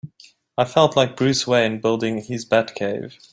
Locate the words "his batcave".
2.23-3.13